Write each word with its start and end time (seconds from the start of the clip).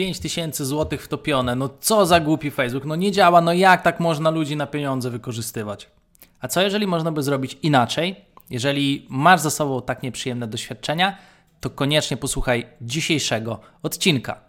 5000 0.00 0.64
zł 0.64 0.98
wtopione. 0.98 1.56
No 1.56 1.68
co 1.80 2.06
za 2.06 2.20
głupi 2.20 2.50
Facebook. 2.50 2.84
No 2.84 2.96
nie 2.96 3.12
działa. 3.12 3.40
No 3.40 3.52
jak 3.52 3.82
tak 3.82 4.00
można 4.00 4.30
ludzi 4.30 4.56
na 4.56 4.66
pieniądze 4.66 5.10
wykorzystywać? 5.10 5.88
A 6.40 6.48
co 6.48 6.62
jeżeli 6.62 6.86
można 6.86 7.12
by 7.12 7.22
zrobić 7.22 7.58
inaczej? 7.62 8.16
Jeżeli 8.50 9.06
masz 9.08 9.40
za 9.40 9.50
sobą 9.50 9.82
tak 9.82 10.02
nieprzyjemne 10.02 10.46
doświadczenia, 10.46 11.16
to 11.60 11.70
koniecznie 11.70 12.16
posłuchaj 12.16 12.66
dzisiejszego 12.80 13.60
odcinka. 13.82 14.40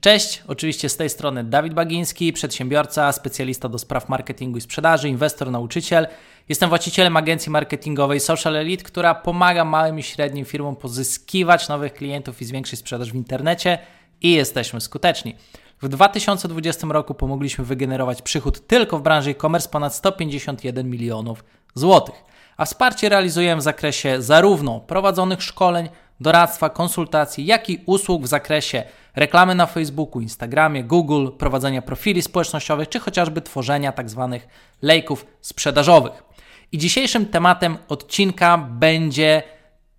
Cześć, 0.00 0.42
oczywiście 0.48 0.88
z 0.88 0.96
tej 0.96 1.10
strony 1.10 1.44
Dawid 1.44 1.74
Bagiński, 1.74 2.32
przedsiębiorca, 2.32 3.12
specjalista 3.12 3.68
do 3.68 3.78
spraw 3.78 4.08
marketingu 4.08 4.58
i 4.58 4.60
sprzedaży, 4.60 5.08
inwestor, 5.08 5.50
nauczyciel. 5.50 6.06
Jestem 6.48 6.68
właścicielem 6.68 7.16
agencji 7.16 7.52
marketingowej 7.52 8.20
Social 8.20 8.56
Elite, 8.56 8.84
która 8.84 9.14
pomaga 9.14 9.64
małym 9.64 9.98
i 9.98 10.02
średnim 10.02 10.44
firmom 10.44 10.76
pozyskiwać 10.76 11.68
nowych 11.68 11.94
klientów 11.94 12.42
i 12.42 12.44
zwiększyć 12.44 12.80
sprzedaż 12.80 13.12
w 13.12 13.14
internecie 13.14 13.78
i 14.22 14.32
jesteśmy 14.32 14.80
skuteczni. 14.80 15.36
W 15.82 15.88
2020 15.88 16.86
roku 16.90 17.14
pomogliśmy 17.14 17.64
wygenerować 17.64 18.22
przychód 18.22 18.66
tylko 18.66 18.98
w 18.98 19.02
branży 19.02 19.30
e-commerce 19.30 19.68
ponad 19.68 19.94
151 19.94 20.90
milionów 20.90 21.44
złotych. 21.74 22.14
A 22.56 22.64
wsparcie 22.64 23.08
realizujemy 23.08 23.60
w 23.60 23.64
zakresie 23.64 24.22
zarówno 24.22 24.80
prowadzonych 24.80 25.42
szkoleń, 25.42 25.88
doradztwa, 26.20 26.70
konsultacji, 26.70 27.46
jak 27.46 27.70
i 27.70 27.82
usług 27.86 28.22
w 28.22 28.26
zakresie 28.26 28.84
reklamy 29.16 29.54
na 29.54 29.66
Facebooku, 29.66 30.20
Instagramie, 30.20 30.84
Google, 30.84 31.28
prowadzenia 31.38 31.82
profili 31.82 32.22
społecznościowych, 32.22 32.88
czy 32.88 33.00
chociażby 33.00 33.40
tworzenia 33.40 33.92
tzw. 33.92 34.28
Tak 34.32 34.48
lejków 34.82 35.26
sprzedażowych. 35.40 36.24
I 36.72 36.78
dzisiejszym 36.78 37.26
tematem 37.26 37.78
odcinka 37.88 38.58
będzie 38.58 39.42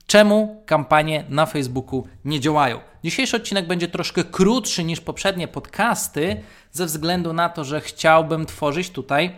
czemu 0.07 0.63
kampanie 0.65 1.23
na 1.29 1.45
Facebooku 1.45 2.07
nie 2.25 2.39
działają. 2.39 2.79
Dzisiejszy 3.03 3.37
odcinek 3.37 3.67
będzie 3.67 3.87
troszkę 3.87 4.23
krótszy 4.23 4.83
niż 4.83 5.01
poprzednie 5.01 5.47
podcasty, 5.47 6.41
ze 6.71 6.85
względu 6.85 7.33
na 7.33 7.49
to, 7.49 7.63
że 7.63 7.81
chciałbym 7.81 8.45
tworzyć 8.45 8.89
tutaj 8.89 9.35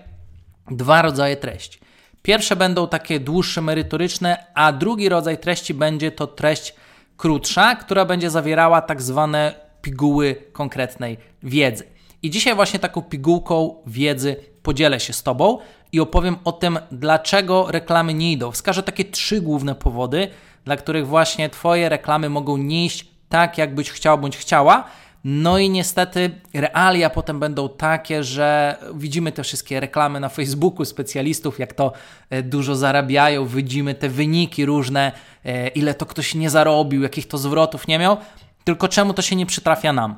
dwa 0.71 1.01
rodzaje 1.01 1.37
treści. 1.37 1.79
Pierwsze 2.21 2.55
będą 2.55 2.87
takie 2.87 3.19
dłuższe, 3.19 3.61
merytoryczne, 3.61 4.45
a 4.53 4.71
drugi 4.71 5.09
rodzaj 5.09 5.37
treści 5.37 5.73
będzie 5.73 6.11
to 6.11 6.27
treść 6.27 6.75
krótsza, 7.17 7.75
która 7.75 8.05
będzie 8.05 8.29
zawierała 8.29 8.81
tak 8.81 9.01
zwane 9.01 9.55
piguły 9.81 10.35
konkretnej 10.53 11.17
wiedzy. 11.43 11.83
I 12.21 12.29
dzisiaj 12.29 12.55
właśnie 12.55 12.79
taką 12.79 13.01
pigułką 13.01 13.75
wiedzy 13.87 14.35
podzielę 14.63 14.99
się 14.99 15.13
z 15.13 15.23
Tobą 15.23 15.57
i 15.91 15.99
opowiem 15.99 16.35
o 16.43 16.51
tym, 16.51 16.79
dlaczego 16.91 17.71
reklamy 17.71 18.13
nie 18.13 18.31
idą. 18.31 18.51
Wskażę 18.51 18.83
takie 18.83 19.05
trzy 19.05 19.41
główne 19.41 19.75
powody, 19.75 20.27
dla 20.65 20.77
których 20.77 21.07
właśnie 21.07 21.49
Twoje 21.49 21.89
reklamy 21.89 22.29
mogą 22.29 22.57
nie 22.57 22.85
iść 22.85 23.07
tak, 23.29 23.57
jakbyś 23.57 23.89
chciał 23.91 24.17
bądź 24.17 24.37
chciała. 24.37 24.83
No 25.23 25.57
i 25.57 25.69
niestety 25.69 26.31
realia 26.53 27.09
potem 27.09 27.39
będą 27.39 27.69
takie, 27.69 28.23
że 28.23 28.77
widzimy 28.95 29.31
te 29.31 29.43
wszystkie 29.43 29.79
reklamy 29.79 30.19
na 30.19 30.29
Facebooku 30.29 30.85
specjalistów, 30.85 31.59
jak 31.59 31.73
to 31.73 31.91
e, 32.29 32.43
dużo 32.43 32.75
zarabiają, 32.75 33.45
widzimy 33.47 33.95
te 33.95 34.09
wyniki 34.09 34.65
różne, 34.65 35.11
e, 35.45 35.67
ile 35.67 35.93
to 35.93 36.05
ktoś 36.05 36.35
nie 36.35 36.49
zarobił, 36.49 37.01
jakich 37.01 37.27
to 37.27 37.37
zwrotów 37.37 37.87
nie 37.87 37.99
miał, 37.99 38.17
tylko 38.63 38.87
czemu 38.87 39.13
to 39.13 39.21
się 39.21 39.35
nie 39.35 39.45
przytrafia 39.45 39.93
nam. 39.93 40.15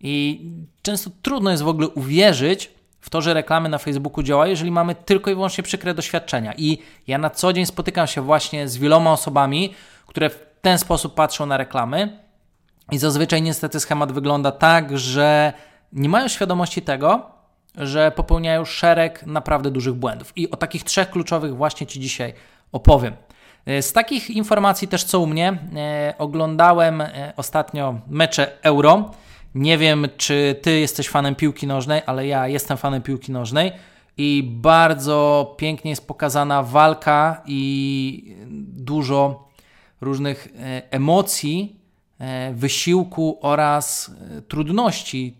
I 0.00 0.40
często 0.82 1.10
trudno 1.22 1.50
jest 1.50 1.62
w 1.62 1.68
ogóle 1.68 1.88
uwierzyć 1.88 2.70
w 3.04 3.10
to, 3.10 3.22
że 3.22 3.34
reklamy 3.34 3.68
na 3.68 3.78
Facebooku 3.78 4.22
działają, 4.22 4.50
jeżeli 4.50 4.70
mamy 4.70 4.94
tylko 4.94 5.30
i 5.30 5.34
wyłącznie 5.34 5.64
przykre 5.64 5.94
doświadczenia. 5.94 6.52
I 6.56 6.78
ja 7.06 7.18
na 7.18 7.30
co 7.30 7.52
dzień 7.52 7.66
spotykam 7.66 8.06
się 8.06 8.20
właśnie 8.20 8.68
z 8.68 8.76
wieloma 8.76 9.12
osobami, 9.12 9.74
które 10.06 10.30
w 10.30 10.46
ten 10.62 10.78
sposób 10.78 11.14
patrzą 11.14 11.46
na 11.46 11.56
reklamy 11.56 12.18
i 12.92 12.98
zazwyczaj 12.98 13.42
niestety 13.42 13.80
schemat 13.80 14.12
wygląda 14.12 14.52
tak, 14.52 14.98
że 14.98 15.52
nie 15.92 16.08
mają 16.08 16.28
świadomości 16.28 16.82
tego, 16.82 17.30
że 17.76 18.10
popełniają 18.10 18.64
szereg 18.64 19.26
naprawdę 19.26 19.70
dużych 19.70 19.94
błędów. 19.94 20.32
I 20.36 20.50
o 20.50 20.56
takich 20.56 20.84
trzech 20.84 21.10
kluczowych 21.10 21.56
właśnie 21.56 21.86
Ci 21.86 22.00
dzisiaj 22.00 22.34
opowiem. 22.72 23.16
E, 23.66 23.82
z 23.82 23.92
takich 23.92 24.30
informacji 24.30 24.88
też 24.88 25.04
co 25.04 25.20
u 25.20 25.26
mnie, 25.26 25.58
e, 25.76 26.14
oglądałem 26.18 27.00
e, 27.00 27.32
ostatnio 27.36 27.94
mecze 28.08 28.62
Euro. 28.62 29.10
Nie 29.54 29.78
wiem, 29.78 30.06
czy 30.16 30.56
Ty 30.62 30.80
jesteś 30.80 31.08
fanem 31.08 31.34
piłki 31.34 31.66
nożnej, 31.66 32.02
ale 32.06 32.26
ja 32.26 32.48
jestem 32.48 32.76
fanem 32.76 33.02
piłki 33.02 33.32
nożnej 33.32 33.72
i 34.16 34.42
bardzo 34.56 35.54
pięknie 35.58 35.90
jest 35.90 36.06
pokazana 36.06 36.62
walka 36.62 37.42
i 37.46 38.36
dużo 38.76 39.48
różnych 40.00 40.48
emocji 40.90 41.84
E, 42.18 42.52
wysiłku 42.54 43.38
oraz 43.40 44.10
e, 44.38 44.42
trudności, 44.42 45.36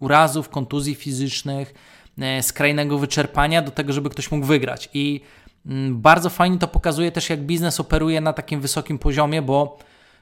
urazów, 0.00 0.48
kontuzji 0.48 0.94
fizycznych, 0.94 1.74
e, 2.18 2.42
skrajnego 2.42 2.98
wyczerpania 2.98 3.62
do 3.62 3.70
tego, 3.70 3.92
żeby 3.92 4.10
ktoś 4.10 4.30
mógł 4.30 4.46
wygrać. 4.46 4.88
I 4.94 5.20
mm, 5.66 6.00
bardzo 6.00 6.30
fajnie 6.30 6.58
to 6.58 6.68
pokazuje 6.68 7.12
też, 7.12 7.30
jak 7.30 7.40
biznes 7.40 7.80
operuje 7.80 8.20
na 8.20 8.32
takim 8.32 8.60
wysokim 8.60 8.98
poziomie, 8.98 9.42
bo 9.42 9.78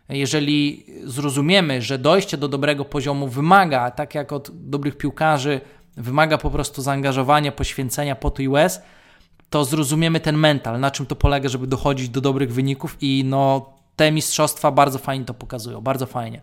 jeżeli 0.08 0.86
zrozumiemy, 1.04 1.82
że 1.82 1.98
dojście 1.98 2.36
do 2.36 2.48
dobrego 2.48 2.84
poziomu 2.84 3.28
wymaga, 3.28 3.90
tak 3.90 4.14
jak 4.14 4.32
od 4.32 4.50
dobrych 4.52 4.96
piłkarzy, 4.96 5.60
wymaga 5.96 6.38
po 6.38 6.50
prostu 6.50 6.82
zaangażowania, 6.82 7.52
poświęcenia 7.52 8.16
potu 8.16 8.42
i 8.42 8.48
łez, 8.48 8.82
to 9.50 9.64
zrozumiemy 9.64 10.20
ten 10.20 10.36
mental, 10.36 10.80
na 10.80 10.90
czym 10.90 11.06
to 11.06 11.16
polega, 11.16 11.48
żeby 11.48 11.66
dochodzić 11.66 12.08
do 12.08 12.20
dobrych 12.20 12.52
wyników 12.52 12.96
i 13.00 13.22
no 13.26 13.72
te 13.96 14.12
mistrzostwa 14.12 14.70
bardzo 14.70 14.98
fajnie 14.98 15.24
to 15.24 15.34
pokazują, 15.34 15.80
bardzo 15.80 16.06
fajnie. 16.06 16.40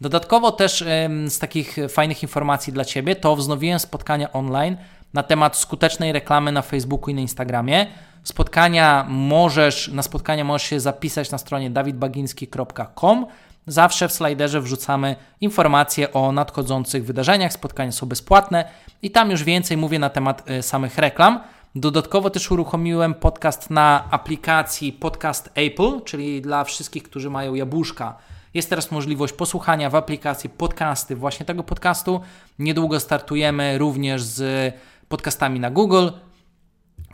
Dodatkowo 0.00 0.52
też 0.52 0.84
z 1.28 1.38
takich 1.38 1.76
fajnych 1.88 2.22
informacji 2.22 2.72
dla 2.72 2.84
Ciebie 2.84 3.16
to 3.16 3.36
wznowiłem 3.36 3.78
spotkania 3.78 4.32
online 4.32 4.76
na 5.14 5.22
temat 5.22 5.56
skutecznej 5.56 6.12
reklamy 6.12 6.52
na 6.52 6.62
Facebooku 6.62 7.10
i 7.10 7.14
na 7.14 7.20
Instagramie. 7.20 7.86
Spotkania 8.22 9.06
możesz, 9.08 9.88
na 9.88 10.02
spotkania 10.02 10.44
możesz 10.44 10.68
się 10.68 10.80
zapisać 10.80 11.30
na 11.30 11.38
stronie 11.38 11.70
dawidbaginski.com. 11.70 13.26
Zawsze 13.66 14.08
w 14.08 14.12
slajderze 14.12 14.60
wrzucamy 14.60 15.16
informacje 15.40 16.12
o 16.12 16.32
nadchodzących 16.32 17.04
wydarzeniach. 17.04 17.52
Spotkania 17.52 17.92
są 17.92 18.06
bezpłatne 18.06 18.64
i 19.02 19.10
tam 19.10 19.30
już 19.30 19.44
więcej 19.44 19.76
mówię 19.76 19.98
na 19.98 20.10
temat 20.10 20.50
y, 20.50 20.62
samych 20.62 20.98
reklam. 20.98 21.40
Dodatkowo 21.74 22.30
też 22.30 22.50
uruchomiłem 22.50 23.14
podcast 23.14 23.70
na 23.70 24.04
aplikacji 24.10 24.92
Podcast 24.92 25.50
Apple, 25.54 26.02
czyli 26.04 26.42
dla 26.42 26.64
wszystkich, 26.64 27.02
którzy 27.02 27.30
mają 27.30 27.54
jabłuszka. 27.54 28.16
Jest 28.54 28.70
teraz 28.70 28.90
możliwość 28.90 29.32
posłuchania 29.32 29.90
w 29.90 29.94
aplikacji 29.94 30.50
podcasty 30.50 31.16
właśnie 31.16 31.46
tego 31.46 31.62
podcastu. 31.62 32.20
Niedługo 32.58 33.00
startujemy 33.00 33.78
również 33.78 34.22
z 34.22 34.74
podcastami 35.12 35.60
na 35.60 35.70
Google, 35.70 36.08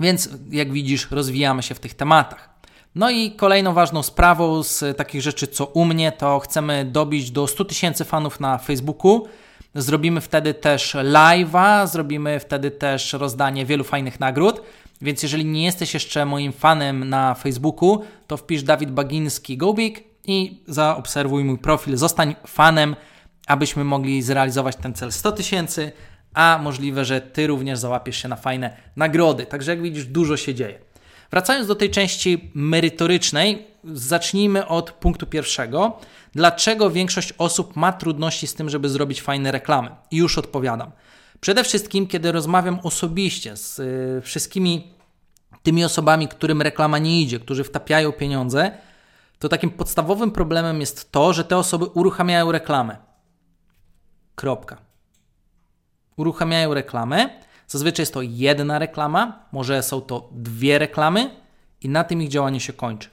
więc 0.01 0.29
jak 0.51 0.73
widzisz, 0.73 1.11
rozwijamy 1.11 1.63
się 1.63 1.75
w 1.75 1.81
tych 1.81 1.95
tematach. 1.95 2.49
No 2.95 3.11
i 3.11 3.31
kolejną 3.31 3.73
ważną 3.73 4.03
sprawą 4.03 4.63
z 4.63 4.97
takich 4.97 5.23
rzeczy, 5.23 5.47
co 5.47 5.67
u 5.67 5.85
mnie, 5.85 6.13
to 6.13 6.39
chcemy 6.39 6.85
dobić 6.85 7.31
do 7.31 7.47
100 7.47 7.65
tysięcy 7.65 8.05
fanów 8.05 8.41
na 8.41 8.59
Facebooku. 8.59 9.29
Zrobimy 9.75 10.21
wtedy 10.21 10.55
też 10.55 10.95
live'a, 10.95 11.87
zrobimy 11.87 12.41
wtedy 12.41 12.71
też 12.71 13.13
rozdanie 13.13 13.67
wielu 13.67 13.85
fajnych 13.85 14.21
nagród. 14.21 14.63
Więc 15.01 15.23
jeżeli 15.23 15.45
nie 15.45 15.65
jesteś 15.65 15.95
jeszcze 15.95 16.27
moim 16.27 16.53
fanem 16.53 17.09
na 17.09 17.35
Facebooku, 17.35 18.03
to 18.27 18.37
wpisz 18.37 18.63
Dawid 18.63 18.91
Bagiński 18.91 19.57
Gobik 19.57 20.05
i 20.25 20.63
zaobserwuj 20.67 21.45
mój 21.45 21.59
profil, 21.59 21.97
zostań 21.97 22.37
fanem, 22.47 22.97
abyśmy 23.47 23.85
mogli 23.85 24.23
zrealizować 24.23 24.77
ten 24.77 24.95
cel 24.95 25.13
100 25.13 25.33
tysięcy, 25.33 25.93
a 26.39 26.59
możliwe, 26.63 27.05
że 27.05 27.21
Ty 27.21 27.47
również 27.47 27.79
załapiesz 27.79 28.17
się 28.17 28.29
na 28.29 28.37
fajne 28.37 28.77
nagrody. 28.97 29.47
Także 29.47 29.71
jak 29.71 29.83
widzisz, 29.83 30.07
dużo 30.07 30.37
się 30.37 30.55
dzieje. 30.55 30.79
Wracając 31.31 31.67
do 31.67 31.75
tej 31.75 31.91
części 31.91 32.51
merytorycznej, 32.55 33.67
zacznijmy 33.85 34.67
od 34.67 34.91
punktu 34.91 35.27
pierwszego. 35.27 35.99
Dlaczego 36.33 36.91
większość 36.91 37.35
osób 37.39 37.77
ma 37.77 37.93
trudności 37.93 38.47
z 38.47 38.55
tym, 38.55 38.71
żeby 38.71 38.89
zrobić 38.89 39.23
fajne 39.23 39.53
reklamy? 39.53 39.91
I 40.11 40.17
już 40.17 40.39
odpowiadam. 40.39 40.93
Przede 41.41 41.65
wszystkim, 41.65 42.07
kiedy 42.07 42.33
rozmawiam 42.33 42.81
osobiście 42.83 43.57
z 43.57 43.79
y, 43.79 44.23
wszystkimi 44.23 44.95
tymi 45.63 45.85
osobami, 45.85 46.29
którym 46.29 46.63
reklama 46.63 46.99
nie 46.99 47.23
idzie, 47.23 47.41
którzy 47.41 47.65
wtapiają 47.65 48.13
pieniądze, 48.13 48.71
to 49.39 49.49
takim 49.49 49.71
podstawowym 49.71 50.31
problemem 50.31 50.81
jest 50.81 51.13
to, 51.13 51.33
że 51.33 51.45
te 51.45 51.57
osoby 51.57 51.85
uruchamiają 51.85 52.53
reklamę. 52.53 52.97
Kropka. 54.35 54.88
Uruchamiają 56.19 56.75
reklamę. 56.75 57.31
Zazwyczaj 57.67 58.03
jest 58.03 58.15
to 58.15 58.23
jedna 58.23 58.79
reklama, 58.79 59.47
może 59.53 59.83
są 59.83 60.01
to 60.01 60.29
dwie 60.33 60.79
reklamy, 60.79 61.31
i 61.83 61.89
na 61.89 62.05
tym 62.05 62.23
ich 62.23 62.29
działanie 62.29 62.61
się 62.61 62.73
kończy. 62.73 63.09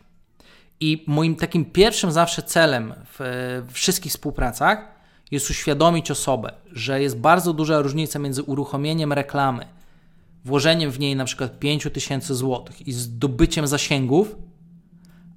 I 0.80 1.04
moim 1.08 1.36
takim 1.36 1.66
pierwszym 1.66 2.12
zawsze 2.12 2.44
celem 2.44 2.94
w, 3.20 3.64
wszystkich 3.72 4.12
współpracach 4.12 4.96
jest 5.32 5.50
uświadomić 5.50 6.12
osobę, 6.12 6.52
że 6.72 7.02
jest 7.02 7.18
bardzo 7.18 7.54
duża 7.54 7.80
różnica 7.80 8.20
między 8.20 8.44
uruchomieniem 8.44 9.14
reklamy, 9.14 9.66
włożeniem 10.46 10.92
w 10.92 11.00
niej 11.00 11.16
na 11.16 11.26
przykład 11.26 11.60
5000 11.60 12.36
zł 12.36 12.66
i 12.86 12.94
zdobyciem 12.94 13.68
zasięgów, 13.68 14.36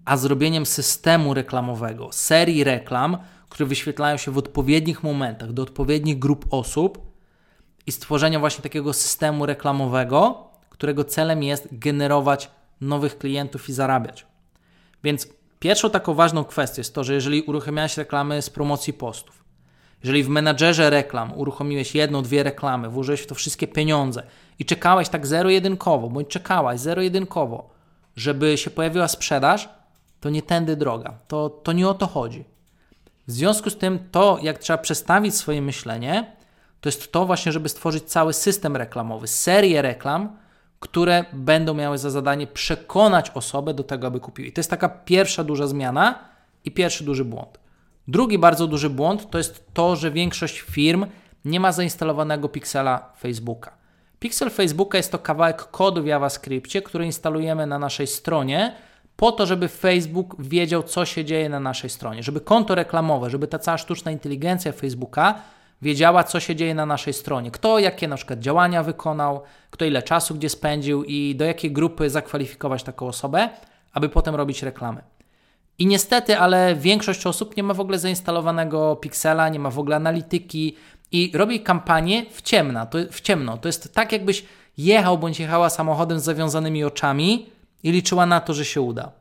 a 0.04 0.16
zrobieniem 0.16 0.66
systemu 0.66 1.34
reklamowego, 1.34 2.08
serii 2.12 2.64
reklam, 2.64 3.18
które 3.48 3.66
wyświetlają 3.66 4.16
się 4.16 4.30
w 4.30 4.38
odpowiednich 4.38 5.02
momentach 5.02 5.52
do 5.52 5.62
odpowiednich 5.62 6.18
grup 6.18 6.46
osób 6.50 7.07
i 7.88 7.92
stworzenia 7.92 8.40
właśnie 8.40 8.62
takiego 8.62 8.92
systemu 8.92 9.46
reklamowego, 9.46 10.44
którego 10.70 11.04
celem 11.04 11.42
jest 11.42 11.68
generować 11.72 12.50
nowych 12.80 13.18
klientów 13.18 13.68
i 13.68 13.72
zarabiać. 13.72 14.26
Więc 15.04 15.28
pierwszą 15.58 15.90
taką 15.90 16.14
ważną 16.14 16.44
kwestią 16.44 16.80
jest 16.80 16.94
to, 16.94 17.04
że 17.04 17.14
jeżeli 17.14 17.42
uruchamiałeś 17.42 17.96
reklamy 17.96 18.42
z 18.42 18.50
promocji 18.50 18.92
postów, 18.92 19.44
jeżeli 20.04 20.24
w 20.24 20.28
menadżerze 20.28 20.90
reklam 20.90 21.32
uruchomiłeś 21.32 21.94
jedną, 21.94 22.22
dwie 22.22 22.42
reklamy, 22.42 22.88
włożyłeś 22.88 23.20
w 23.20 23.26
to 23.26 23.34
wszystkie 23.34 23.68
pieniądze 23.68 24.22
i 24.58 24.64
czekałeś 24.64 25.08
tak 25.08 25.26
zero-jedynkowo, 25.26 26.08
bądź 26.08 26.28
czekałaś 26.28 26.80
zero-jedynkowo, 26.80 27.70
żeby 28.16 28.58
się 28.58 28.70
pojawiła 28.70 29.08
sprzedaż, 29.08 29.68
to 30.20 30.30
nie 30.30 30.42
tędy 30.42 30.76
droga. 30.76 31.18
To, 31.28 31.50
to 31.50 31.72
nie 31.72 31.88
o 31.88 31.94
to 31.94 32.06
chodzi. 32.06 32.44
W 33.26 33.32
związku 33.32 33.70
z 33.70 33.78
tym, 33.78 33.98
to 34.10 34.38
jak 34.42 34.58
trzeba 34.58 34.78
przestawić 34.78 35.34
swoje 35.34 35.62
myślenie, 35.62 36.37
to 36.80 36.88
jest 36.88 37.12
to 37.12 37.26
właśnie, 37.26 37.52
żeby 37.52 37.68
stworzyć 37.68 38.04
cały 38.04 38.32
system 38.32 38.76
reklamowy, 38.76 39.26
serię 39.26 39.82
reklam, 39.82 40.36
które 40.80 41.24
będą 41.32 41.74
miały 41.74 41.98
za 41.98 42.10
zadanie 42.10 42.46
przekonać 42.46 43.30
osobę 43.30 43.74
do 43.74 43.84
tego, 43.84 44.06
aby 44.06 44.20
kupiła. 44.20 44.48
I 44.48 44.52
to 44.52 44.58
jest 44.58 44.70
taka 44.70 44.88
pierwsza 44.88 45.44
duża 45.44 45.66
zmiana 45.66 46.18
i 46.64 46.70
pierwszy 46.70 47.04
duży 47.04 47.24
błąd. 47.24 47.58
Drugi 48.08 48.38
bardzo 48.38 48.66
duży 48.66 48.90
błąd 48.90 49.30
to 49.30 49.38
jest 49.38 49.74
to, 49.74 49.96
że 49.96 50.10
większość 50.10 50.60
firm 50.60 51.06
nie 51.44 51.60
ma 51.60 51.72
zainstalowanego 51.72 52.48
piksela 52.48 53.12
Facebooka. 53.18 53.72
Pixel 54.18 54.50
Facebooka 54.50 54.98
jest 54.98 55.12
to 55.12 55.18
kawałek 55.18 55.64
kodu 55.70 56.02
w 56.02 56.06
JavaScriptie, 56.06 56.82
który 56.82 57.06
instalujemy 57.06 57.66
na 57.66 57.78
naszej 57.78 58.06
stronie 58.06 58.74
po 59.16 59.32
to, 59.32 59.46
żeby 59.46 59.68
Facebook 59.68 60.36
wiedział, 60.38 60.82
co 60.82 61.04
się 61.04 61.24
dzieje 61.24 61.48
na 61.48 61.60
naszej 61.60 61.90
stronie, 61.90 62.22
żeby 62.22 62.40
konto 62.40 62.74
reklamowe, 62.74 63.30
żeby 63.30 63.48
ta 63.48 63.58
cała 63.58 63.78
sztuczna 63.78 64.10
inteligencja 64.10 64.72
Facebooka 64.72 65.42
wiedziała, 65.82 66.24
co 66.24 66.40
się 66.40 66.56
dzieje 66.56 66.74
na 66.74 66.86
naszej 66.86 67.12
stronie. 67.12 67.50
Kto 67.50 67.78
jakie 67.78 68.08
na 68.08 68.16
przykład 68.16 68.38
działania 68.38 68.82
wykonał, 68.82 69.42
kto 69.70 69.84
ile 69.84 70.02
czasu 70.02 70.34
gdzie 70.34 70.48
spędził 70.48 71.04
i 71.04 71.34
do 71.36 71.44
jakiej 71.44 71.72
grupy 71.72 72.10
zakwalifikować 72.10 72.82
taką 72.82 73.06
osobę, 73.06 73.48
aby 73.92 74.08
potem 74.08 74.34
robić 74.34 74.62
reklamy. 74.62 75.02
I 75.78 75.86
niestety, 75.86 76.38
ale 76.38 76.76
większość 76.76 77.26
osób 77.26 77.56
nie 77.56 77.62
ma 77.62 77.74
w 77.74 77.80
ogóle 77.80 77.98
zainstalowanego 77.98 78.96
Pixela, 78.96 79.48
nie 79.48 79.58
ma 79.58 79.70
w 79.70 79.78
ogóle 79.78 79.96
analityki 79.96 80.76
i 81.12 81.32
robi 81.34 81.60
kampanię 81.60 82.26
w 82.30 82.42
ciemno. 82.42 82.86
To, 82.86 82.98
w 83.10 83.20
ciemno. 83.20 83.58
to 83.58 83.68
jest 83.68 83.94
tak, 83.94 84.12
jakbyś 84.12 84.44
jechał 84.78 85.18
bądź 85.18 85.40
jechała 85.40 85.70
samochodem 85.70 86.20
z 86.20 86.24
zawiązanymi 86.24 86.84
oczami 86.84 87.50
i 87.82 87.92
liczyła 87.92 88.26
na 88.26 88.40
to, 88.40 88.54
że 88.54 88.64
się 88.64 88.80
uda. 88.80 89.12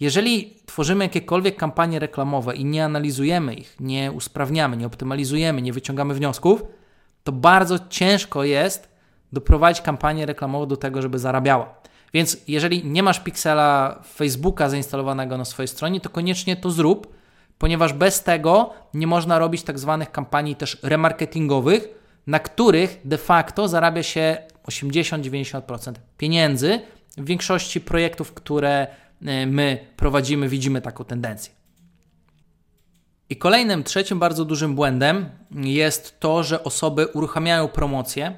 Jeżeli 0.00 0.56
tworzymy 0.66 1.04
jakiekolwiek 1.04 1.56
kampanie 1.56 1.98
reklamowe 1.98 2.56
i 2.56 2.64
nie 2.64 2.84
analizujemy 2.84 3.54
ich, 3.54 3.76
nie 3.80 4.12
usprawniamy, 4.12 4.76
nie 4.76 4.86
optymalizujemy, 4.86 5.62
nie 5.62 5.72
wyciągamy 5.72 6.14
wniosków, 6.14 6.62
to 7.24 7.32
bardzo 7.32 7.78
ciężko 7.88 8.44
jest 8.44 8.88
doprowadzić 9.32 9.82
kampanię 9.82 10.26
reklamową 10.26 10.66
do 10.66 10.76
tego, 10.76 11.02
żeby 11.02 11.18
zarabiała. 11.18 11.74
Więc 12.14 12.36
jeżeli 12.48 12.84
nie 12.84 13.02
masz 13.02 13.20
piksela 13.20 14.00
Facebooka 14.14 14.68
zainstalowanego 14.68 15.38
na 15.38 15.44
swojej 15.44 15.68
stronie, 15.68 16.00
to 16.00 16.08
koniecznie 16.08 16.56
to 16.56 16.70
zrób, 16.70 17.14
ponieważ 17.58 17.92
bez 17.92 18.22
tego 18.22 18.72
nie 18.94 19.06
można 19.06 19.38
robić 19.38 19.62
tak 19.62 19.78
zwanych 19.78 20.12
kampanii 20.12 20.56
też 20.56 20.78
remarketingowych, 20.82 21.88
na 22.26 22.38
których 22.38 23.00
de 23.04 23.18
facto 23.18 23.68
zarabia 23.68 24.02
się 24.02 24.36
80-90% 24.68 25.92
pieniędzy 26.18 26.80
w 27.16 27.24
większości 27.24 27.80
projektów, 27.80 28.32
które 28.32 28.86
my 29.46 29.86
prowadzimy, 29.96 30.48
widzimy 30.48 30.80
taką 30.80 31.04
tendencję. 31.04 31.52
I 33.30 33.36
kolejnym, 33.36 33.84
trzecim 33.84 34.18
bardzo 34.18 34.44
dużym 34.44 34.74
błędem 34.74 35.30
jest 35.50 36.20
to, 36.20 36.42
że 36.42 36.64
osoby 36.64 37.06
uruchamiają 37.06 37.68
promocję, 37.68 38.34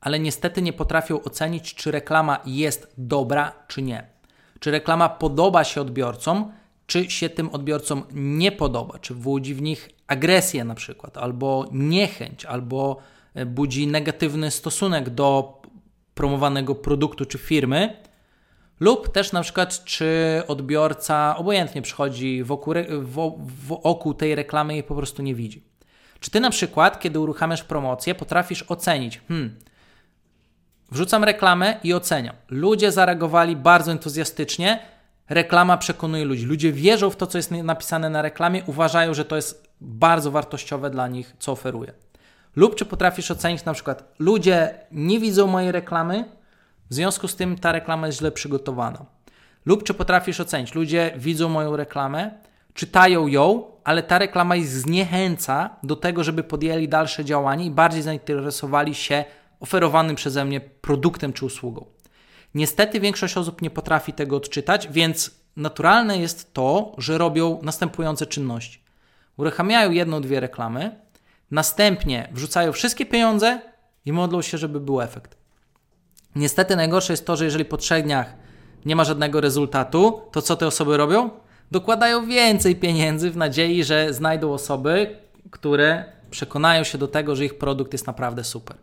ale 0.00 0.18
niestety 0.18 0.62
nie 0.62 0.72
potrafią 0.72 1.22
ocenić, 1.22 1.74
czy 1.74 1.90
reklama 1.90 2.38
jest 2.46 2.94
dobra, 2.98 3.52
czy 3.68 3.82
nie. 3.82 4.06
Czy 4.60 4.70
reklama 4.70 5.08
podoba 5.08 5.64
się 5.64 5.80
odbiorcom, 5.80 6.52
czy 6.86 7.10
się 7.10 7.28
tym 7.28 7.50
odbiorcom 7.50 8.02
nie 8.12 8.52
podoba, 8.52 8.98
czy 8.98 9.14
budzi 9.14 9.54
w 9.54 9.62
nich 9.62 9.90
agresję 10.06 10.64
na 10.64 10.74
przykład, 10.74 11.18
albo 11.18 11.66
niechęć, 11.72 12.44
albo 12.44 12.96
e, 13.34 13.46
budzi 13.46 13.86
negatywny 13.86 14.50
stosunek 14.50 15.10
do 15.10 15.60
promowanego 16.14 16.74
produktu 16.74 17.24
czy 17.24 17.38
firmy, 17.38 17.96
lub 18.80 19.12
też 19.12 19.32
na 19.32 19.42
przykład, 19.42 19.84
czy 19.84 20.42
odbiorca 20.48 21.36
obojętnie 21.36 21.82
przychodzi 21.82 22.42
wokół, 22.42 22.74
wokół 23.82 24.14
tej 24.14 24.34
reklamy 24.34 24.76
i 24.76 24.82
po 24.82 24.94
prostu 24.94 25.22
nie 25.22 25.34
widzi. 25.34 25.64
Czy 26.20 26.30
ty 26.30 26.40
na 26.40 26.50
przykład, 26.50 27.00
kiedy 27.00 27.20
uruchamiasz 27.20 27.64
promocję, 27.64 28.14
potrafisz 28.14 28.64
ocenić, 28.68 29.20
hmm, 29.28 29.58
wrzucam 30.90 31.24
reklamę 31.24 31.80
i 31.84 31.94
oceniam. 31.94 32.36
Ludzie 32.48 32.92
zareagowali 32.92 33.56
bardzo 33.56 33.92
entuzjastycznie, 33.92 34.78
reklama 35.28 35.76
przekonuje 35.76 36.24
ludzi. 36.24 36.46
Ludzie 36.46 36.72
wierzą 36.72 37.10
w 37.10 37.16
to, 37.16 37.26
co 37.26 37.38
jest 37.38 37.50
napisane 37.50 38.10
na 38.10 38.22
reklamie, 38.22 38.62
uważają, 38.66 39.14
że 39.14 39.24
to 39.24 39.36
jest 39.36 39.70
bardzo 39.80 40.30
wartościowe 40.30 40.90
dla 40.90 41.08
nich, 41.08 41.34
co 41.38 41.52
oferuje. 41.52 41.92
Lub 42.56 42.74
czy 42.74 42.84
potrafisz 42.84 43.30
ocenić 43.30 43.64
na 43.64 43.72
przykład, 43.72 44.14
ludzie 44.18 44.74
nie 44.92 45.20
widzą 45.20 45.46
mojej 45.46 45.72
reklamy, 45.72 46.24
w 46.90 46.94
związku 46.94 47.28
z 47.28 47.36
tym 47.36 47.58
ta 47.58 47.72
reklama 47.72 48.06
jest 48.06 48.18
źle 48.18 48.32
przygotowana. 48.32 49.06
Lub 49.66 49.84
czy 49.84 49.94
potrafisz 49.94 50.40
ocenić, 50.40 50.74
ludzie 50.74 51.12
widzą 51.16 51.48
moją 51.48 51.76
reklamę, 51.76 52.30
czytają 52.74 53.26
ją, 53.26 53.64
ale 53.84 54.02
ta 54.02 54.18
reklama 54.18 54.56
ich 54.56 54.68
zniechęca 54.68 55.76
do 55.82 55.96
tego, 55.96 56.24
żeby 56.24 56.42
podjęli 56.42 56.88
dalsze 56.88 57.24
działanie 57.24 57.64
i 57.64 57.70
bardziej 57.70 58.02
zainteresowali 58.02 58.94
się 58.94 59.24
oferowanym 59.60 60.16
przeze 60.16 60.44
mnie 60.44 60.60
produktem 60.60 61.32
czy 61.32 61.44
usługą. 61.44 61.86
Niestety 62.54 63.00
większość 63.00 63.36
osób 63.36 63.62
nie 63.62 63.70
potrafi 63.70 64.12
tego 64.12 64.36
odczytać, 64.36 64.88
więc 64.88 65.30
naturalne 65.56 66.18
jest 66.18 66.54
to, 66.54 66.94
że 66.98 67.18
robią 67.18 67.58
następujące 67.62 68.26
czynności. 68.26 68.84
Uruchamiają 69.36 69.90
jedną, 69.90 70.20
dwie 70.20 70.40
reklamy, 70.40 71.00
następnie 71.50 72.28
wrzucają 72.32 72.72
wszystkie 72.72 73.06
pieniądze 73.06 73.60
i 74.04 74.12
modlą 74.12 74.42
się, 74.42 74.58
żeby 74.58 74.80
był 74.80 75.00
efekt. 75.00 75.39
Niestety 76.36 76.76
najgorsze 76.76 77.12
jest 77.12 77.26
to, 77.26 77.36
że 77.36 77.44
jeżeli 77.44 77.64
po 77.64 77.76
trzech 77.76 78.04
dniach 78.04 78.34
nie 78.84 78.96
ma 78.96 79.04
żadnego 79.04 79.40
rezultatu, 79.40 80.20
to 80.32 80.42
co 80.42 80.56
te 80.56 80.66
osoby 80.66 80.96
robią? 80.96 81.30
Dokładają 81.70 82.26
więcej 82.26 82.76
pieniędzy 82.76 83.30
w 83.30 83.36
nadziei, 83.36 83.84
że 83.84 84.14
znajdą 84.14 84.52
osoby, 84.52 85.16
które 85.50 86.04
przekonają 86.30 86.84
się 86.84 86.98
do 86.98 87.08
tego, 87.08 87.36
że 87.36 87.44
ich 87.44 87.58
produkt 87.58 87.92
jest 87.92 88.06
naprawdę 88.06 88.44
super. 88.44 88.76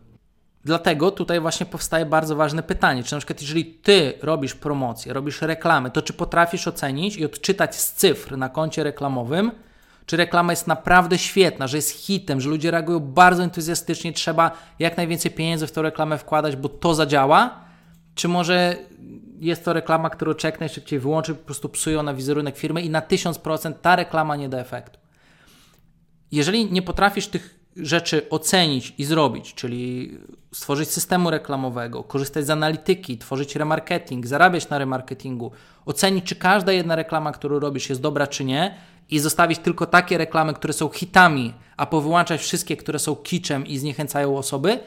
Dlatego 0.64 1.10
tutaj 1.10 1.40
właśnie 1.40 1.66
powstaje 1.66 2.06
bardzo 2.06 2.36
ważne 2.36 2.62
pytanie, 2.62 3.02
czy 3.02 3.14
na 3.14 3.18
przykład 3.18 3.40
jeżeli 3.40 3.64
ty 3.64 4.12
robisz 4.22 4.54
promocję, 4.54 5.12
robisz 5.12 5.42
reklamy, 5.42 5.90
to 5.90 6.02
czy 6.02 6.12
potrafisz 6.12 6.68
ocenić 6.68 7.16
i 7.16 7.24
odczytać 7.24 7.76
z 7.76 7.92
cyfr 7.92 8.36
na 8.36 8.48
koncie 8.48 8.84
reklamowym, 8.84 9.50
czy 10.08 10.16
reklama 10.16 10.52
jest 10.52 10.66
naprawdę 10.66 11.18
świetna, 11.18 11.66
że 11.66 11.76
jest 11.76 11.90
hitem, 11.90 12.40
że 12.40 12.50
ludzie 12.50 12.70
reagują 12.70 13.00
bardzo 13.00 13.42
entuzjastycznie, 13.42 14.12
trzeba 14.12 14.50
jak 14.78 14.96
najwięcej 14.96 15.30
pieniędzy 15.30 15.66
w 15.66 15.72
tę 15.72 15.82
reklamę 15.82 16.18
wkładać, 16.18 16.56
bo 16.56 16.68
to 16.68 16.94
zadziała, 16.94 17.64
czy 18.14 18.28
może 18.28 18.76
jest 19.40 19.64
to 19.64 19.72
reklama, 19.72 20.10
którą 20.10 20.34
czek 20.34 20.60
najszybciej 20.60 20.98
wyłączy, 20.98 21.34
po 21.34 21.44
prostu 21.44 21.68
psują 21.68 22.02
na 22.02 22.14
wizerunek 22.14 22.58
firmy 22.58 22.82
i 22.82 22.90
na 22.90 23.00
1000% 23.00 23.72
ta 23.82 23.96
reklama 23.96 24.36
nie 24.36 24.48
da 24.48 24.58
efektu. 24.58 24.98
Jeżeli 26.32 26.72
nie 26.72 26.82
potrafisz 26.82 27.26
tych 27.26 27.58
rzeczy 27.76 28.28
ocenić 28.30 28.94
i 28.98 29.04
zrobić, 29.04 29.54
czyli 29.54 30.12
stworzyć 30.54 30.90
systemu 30.90 31.30
reklamowego, 31.30 32.04
korzystać 32.04 32.46
z 32.46 32.50
analityki, 32.50 33.18
tworzyć 33.18 33.56
remarketing, 33.56 34.26
zarabiać 34.26 34.68
na 34.68 34.78
remarketingu, 34.78 35.52
ocenić, 35.86 36.24
czy 36.24 36.36
każda 36.36 36.72
jedna 36.72 36.96
reklama, 36.96 37.32
którą 37.32 37.58
robisz, 37.58 37.88
jest 37.88 38.00
dobra, 38.00 38.26
czy 38.26 38.44
nie, 38.44 38.74
i 39.10 39.18
zostawić 39.18 39.58
tylko 39.58 39.86
takie 39.86 40.18
reklamy, 40.18 40.54
które 40.54 40.72
są 40.72 40.88
hitami, 40.88 41.54
a 41.76 41.86
powyłączać 41.86 42.40
wszystkie, 42.40 42.76
które 42.76 42.98
są 42.98 43.16
kiczem 43.16 43.66
i 43.66 43.78
zniechęcają 43.78 44.38
osoby, 44.38 44.78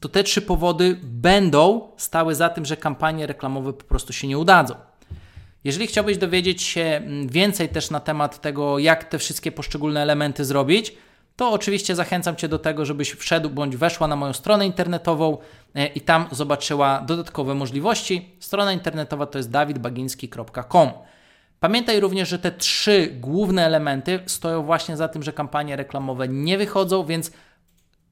to 0.00 0.08
te 0.08 0.24
trzy 0.24 0.42
powody 0.42 0.98
będą 1.02 1.88
stały 1.96 2.34
za 2.34 2.48
tym, 2.48 2.64
że 2.64 2.76
kampanie 2.76 3.26
reklamowe 3.26 3.72
po 3.72 3.84
prostu 3.84 4.12
się 4.12 4.28
nie 4.28 4.38
udadzą. 4.38 4.74
Jeżeli 5.64 5.86
chciałbyś 5.86 6.18
dowiedzieć 6.18 6.62
się 6.62 6.80
mm, 6.80 7.28
więcej 7.28 7.68
też 7.68 7.90
na 7.90 8.00
temat 8.00 8.40
tego, 8.40 8.78
jak 8.78 9.04
te 9.04 9.18
wszystkie 9.18 9.52
poszczególne 9.52 10.02
elementy 10.02 10.44
zrobić, 10.44 10.94
to 11.36 11.50
oczywiście 11.50 11.94
zachęcam 11.94 12.36
Cię 12.36 12.48
do 12.48 12.58
tego, 12.58 12.84
żebyś 12.84 13.10
wszedł 13.10 13.50
bądź 13.50 13.76
weszła 13.76 14.08
na 14.08 14.16
moją 14.16 14.32
stronę 14.32 14.66
internetową 14.66 15.38
e, 15.74 15.86
i 15.86 16.00
tam 16.00 16.26
zobaczyła 16.30 17.00
dodatkowe 17.00 17.54
możliwości. 17.54 18.28
Strona 18.40 18.72
internetowa 18.72 19.26
to 19.26 19.38
jest 19.38 19.50
dawidbagiński.com. 19.50 20.90
Pamiętaj 21.60 22.00
również, 22.00 22.28
że 22.28 22.38
te 22.38 22.52
trzy 22.52 23.06
główne 23.20 23.66
elementy 23.66 24.20
stoją 24.26 24.62
właśnie 24.62 24.96
za 24.96 25.08
tym, 25.08 25.22
że 25.22 25.32
kampanie 25.32 25.76
reklamowe 25.76 26.28
nie 26.28 26.58
wychodzą, 26.58 27.04
więc 27.04 27.30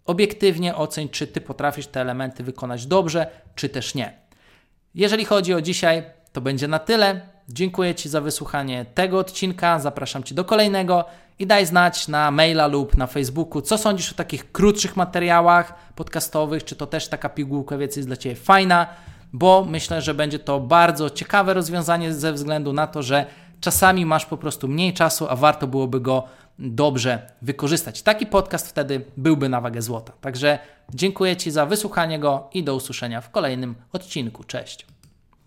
obiektywnie 0.05 0.75
oceń, 0.75 1.09
czy 1.09 1.27
Ty 1.27 1.41
potrafisz 1.41 1.87
te 1.87 2.01
elementy 2.01 2.43
wykonać 2.43 2.87
dobrze, 2.87 3.27
czy 3.55 3.69
też 3.69 3.95
nie. 3.95 4.13
Jeżeli 4.95 5.25
chodzi 5.25 5.55
o 5.55 5.61
dzisiaj, 5.61 6.03
to 6.33 6.41
będzie 6.41 6.69
na 6.69 6.79
tyle. 6.79 7.21
dziękuję 7.49 7.95
Ci 7.95 8.09
za 8.09 8.21
wysłuchanie 8.21 8.87
tego 8.95 9.19
odcinka. 9.19 9.79
Zapraszam 9.79 10.23
Cię 10.23 10.35
do 10.35 10.45
kolejnego 10.45 11.05
i 11.39 11.47
daj 11.47 11.67
znać 11.67 12.09
na 12.09 12.31
maila 12.31 12.67
lub 12.67 12.97
na 12.97 13.07
Facebooku, 13.07 13.63
co 13.63 13.79
sądzisz 13.79 14.13
o 14.13 14.15
takich 14.15 14.53
krótszych 14.53 14.97
materiałach 14.97 15.75
podcastowych, 15.95 16.65
czy 16.65 16.77
to 16.77 16.87
też 16.87 17.09
taka 17.09 17.29
pigułka 17.29 17.79
wiedzy 17.79 18.01
jest 18.01 18.09
dla 18.09 18.17
Ciebie 18.17 18.37
fajna, 18.37 18.87
bo 19.33 19.65
myślę, 19.69 20.03
że 20.03 20.15
będzie 20.15 20.39
to 20.39 20.61
bardzo 20.61 21.11
ciekawe 21.11 21.55
rozwiązanie 21.55 22.15
ze 22.15 22.33
względu 22.33 22.73
na 22.73 22.87
to, 22.87 23.03
że 23.03 23.27
czasami 23.61 24.07
masz 24.07 24.27
po 24.27 24.37
prostu 24.37 24.69
mniej 24.69 24.93
czasu, 24.93 25.27
a 25.29 25.37
warto 25.37 25.67
byłoby 25.67 26.01
go 26.01 26.25
dobrze 26.59 27.31
wykorzystać. 27.43 28.03
Taki 28.03 28.27
podcast 28.27 28.69
wtedy 28.69 29.05
byłby 29.17 29.49
na 29.49 29.61
wagę 29.61 29.83
złota. 29.83 30.13
Także 30.21 30.59
dziękuję 30.95 31.37
Ci 31.37 31.51
za 31.51 31.67
wysłuchanie 31.67 32.19
go 32.19 32.51
i 32.55 32.65
do 32.65 32.75
usłyszenia 32.75 33.21
w 33.21 33.31
kolejnym 33.31 33.75
odcinku. 33.93 34.45
Cześć. 34.45 34.87